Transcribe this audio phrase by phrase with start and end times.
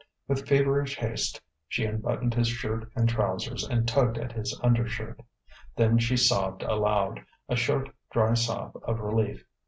[0.27, 5.21] With feverish haste she unbuttoned his shirt and trousers and tugged at his undershirt.
[5.75, 9.45] Then she sobbed aloud, a short, dry sob of relief.